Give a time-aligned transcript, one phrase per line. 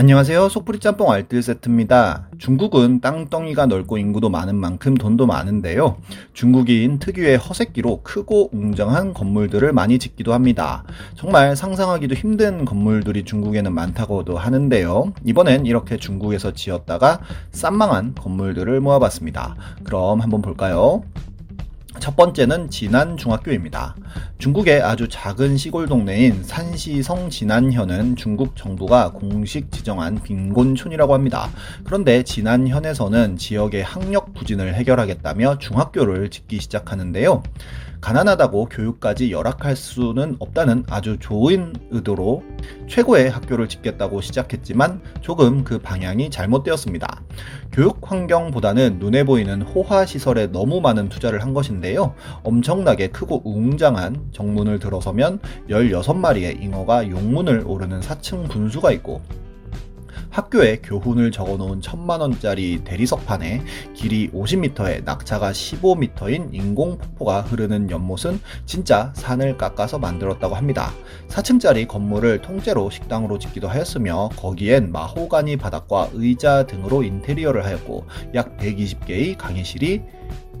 [0.00, 0.48] 안녕하세요.
[0.48, 2.28] 속풀이 짬뽕 알뜰 세트입니다.
[2.38, 5.96] 중국은 땅덩이가 넓고 인구도 많은 만큼 돈도 많은데요.
[6.34, 10.84] 중국인 특유의 허세끼로 크고 웅장한 건물들을 많이 짓기도 합니다.
[11.16, 15.14] 정말 상상하기도 힘든 건물들이 중국에는 많다고도 하는데요.
[15.24, 17.18] 이번엔 이렇게 중국에서 지었다가
[17.50, 19.56] 싼망한 건물들을 모아봤습니다.
[19.82, 21.02] 그럼 한번 볼까요?
[22.00, 23.96] 첫 번째는 진안 중학교입니다.
[24.38, 31.50] 중국의 아주 작은 시골 동네인 산시성 진안현은 중국 정부가 공식 지정한 빈곤촌이라고 합니다.
[31.84, 37.42] 그런데 진안현에서는 지역의 학력 부진을 해결하겠다며 중학교를 짓기 시작하는데요.
[38.00, 42.44] 가난하다고 교육까지 열악할 수는 없다는 아주 좋은 의도로
[42.88, 47.22] 최고의 학교를 짓겠다고 시작했지만 조금 그 방향이 잘못되었습니다.
[47.72, 52.14] 교육 환경보다는 눈에 보이는 호화 시설에 너무 많은 투자를 한 것인데요.
[52.42, 59.22] 엄청나게 크고 웅장한 정문을 들어서면 16마리의 잉어가 용문을 오르는 4층 분수가 있고
[60.30, 63.62] 학교에 교훈을 적어놓은 천만원짜리 대리석판에
[63.94, 70.92] 길이 50m에 낙차가 15m인 인공폭포가 흐르는 연못은 진짜 산을 깎아서 만들었다고 합니다.
[71.28, 79.36] 4층짜리 건물을 통째로 식당으로 짓기도 하였으며 거기엔 마호가니 바닥과 의자 등으로 인테리어를 하였고 약 120개의
[79.36, 80.02] 강의실이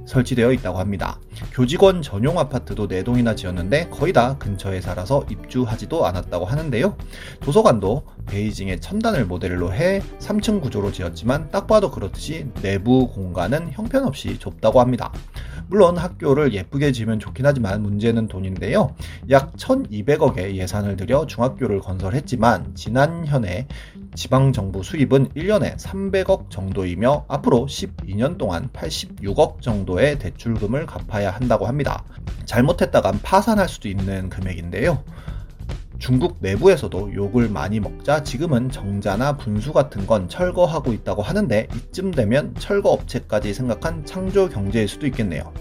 [0.08, 1.20] 설치되어 있다고 합니다.
[1.52, 6.96] 교직원 전용 아파트도 4동이나 지었는데 거의 다 근처에 살아서 입주하지도 않았다고 하는데요.
[7.40, 14.80] 도서관도 베이징의 천단을 모델로 해 3층 구조로 지었지만 딱 봐도 그렇듯이 내부 공간은 형편없이 좁다고
[14.80, 15.12] 합니다.
[15.68, 18.94] 물론 학교를 예쁘게 지으면 좋긴 하지만 문제는 돈인데요.
[19.30, 23.66] 약 1200억의 예산을 들여 중학교를 건설했지만 지난현에
[24.14, 32.02] 지방정부 수입은 1년에 300억 정도이며 앞으로 12년 동안 86억 정도의 대출금을 갚아야 한다고 합니다.
[32.46, 35.04] 잘못했다간 파산할 수도 있는 금액인데요.
[35.98, 42.54] 중국 내부에서도 욕을 많이 먹자 지금은 정자나 분수 같은 건 철거하고 있다고 하는데 이쯤 되면
[42.58, 45.52] 철거 업체까지 생각한 창조 경제일 수도 있겠네요.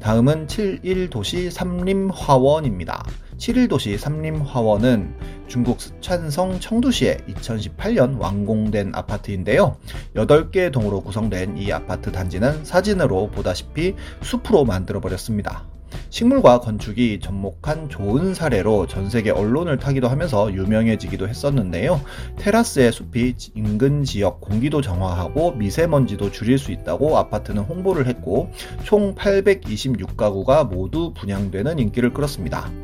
[0.00, 3.04] 다음은 7일도시 삼림화원입니다.
[3.38, 5.14] 7일도시 삼림화원은
[5.48, 9.78] 중국 스촨성 청두시에 2018년 완공된 아파트인데요.
[10.14, 15.73] 8개 동으로 구성된 이 아파트 단지는 사진으로 보다시피 숲으로 만들어버렸습니다.
[16.10, 22.00] 식물과 건축이 접목한 좋은 사례로 전 세계 언론을 타기도 하면서 유명해지기도 했었는데요.
[22.36, 28.50] 테라스의 숲이 인근 지역 공기도 정화하고 미세먼지도 줄일 수 있다고 아파트는 홍보를 했고
[28.84, 32.83] 총 826가구가 모두 분양되는 인기를 끌었습니다.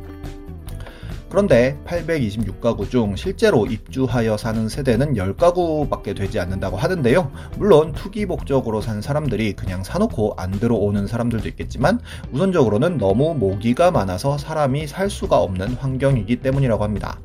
[1.31, 7.31] 그런데 826가구 중 실제로 입주하여 사는 세대는 10가구밖에 되지 않는다고 하는데요.
[7.57, 12.01] 물론 투기 목적으로 산 사람들이 그냥 사놓고 안 들어오는 사람들도 있겠지만
[12.33, 17.21] 우선적으로는 너무 모기가 많아서 사람이 살 수가 없는 환경이기 때문이라고 합니다.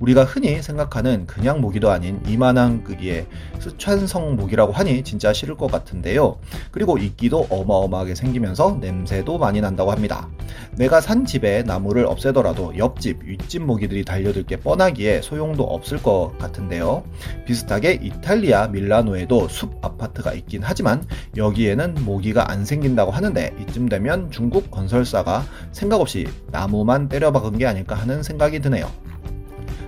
[0.00, 3.26] 우리가 흔히 생각하는 그냥 모기도 아닌 이만한 크기의
[3.58, 6.38] 스촨성 모기라고 하니 진짜 싫을 것 같은데요.
[6.70, 10.30] 그리고 이끼도 어마어마하게 생기면서 냄새도 많이 난다고 합니다.
[10.76, 17.02] 내가 산 집에 나무를 없애더라도 옆집, 윗집 모기들이 달려들 게 뻔하기에 소용도 없을 것 같은데요.
[17.46, 21.04] 비슷하게 이탈리아 밀라노에도 숲 아파트가 있긴 하지만
[21.36, 27.94] 여기에는 모기가 안 생긴다고 하는데 이쯤 되면 중국 건설사가 생각 없이 나무만 때려박은 게 아닐까
[27.94, 28.90] 하는 생각이 드네요.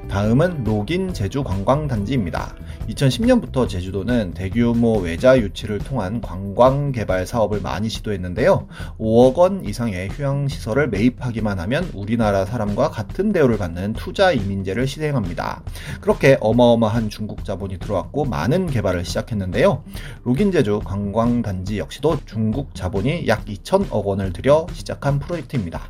[0.08, 2.54] 다음은 로긴 제주 관광단지입니다.
[2.88, 8.66] 2010년부터 제주도는 대규모 외자 유치를 통한 관광 개발 사업을 많이 시도했는데요.
[8.98, 15.62] 5억 원 이상의 휴양시설을 매입하기만 하면 우리나라 사람과 같은 대우를 받는 투자 이민제를 시행합니다.
[16.00, 19.84] 그렇게 어마어마한 중국 자본이 들어왔고 많은 개발을 시작했는데요.
[20.25, 25.88] 로긴 제주 관광단지 역시도 중국 자본이 약 2천억 원을 들여 시작한 프로젝트입니다.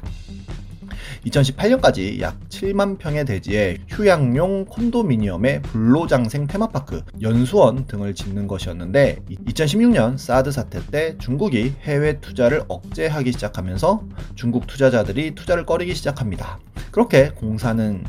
[1.26, 10.50] 2018년까지 약 7만 평의 대지에 휴양용 콘도미니엄의 불로장생 테마파크, 연수원 등을 짓는 것이었는데 2016년 사드
[10.50, 14.02] 사태 때 중국이 해외 투자를 억제하기 시작하면서
[14.34, 16.58] 중국 투자자들이 투자를 꺼리기 시작합니다.
[16.90, 18.04] 그렇게 공사는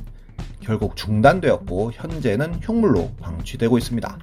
[0.59, 4.17] 결국 중단되었고 현재는 흉물로 방치되고 있습니다.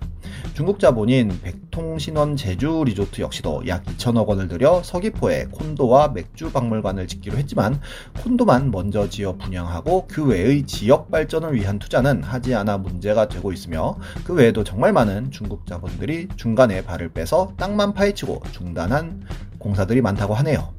[0.60, 7.38] 중국 자본인 백통신원 제주 리조트 역시도 약 2천억 원을 들여 서귀포에 콘도와 맥주 박물관을 짓기로
[7.38, 7.80] 했지만
[8.22, 13.96] 콘도만 먼저 지어 분양하고 그 외의 지역 발전을 위한 투자는 하지 않아 문제가 되고 있으며
[14.22, 19.22] 그 외에도 정말 많은 중국 자본들이 중간에 발을 빼서 땅만 파헤치고 중단한
[19.58, 20.74] 공사들이 많다고 하네요.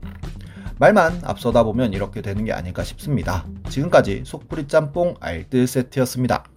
[0.78, 3.48] 말만 앞서다 보면 이렇게 되는 게 아닐까 싶습니다.
[3.68, 6.51] 지금까지 속풀이 짬뽕 알뜰 세트였습니다.